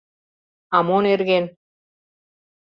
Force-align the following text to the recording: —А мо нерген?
—А 0.75 0.77
мо 0.87 0.97
нерген? 1.05 1.45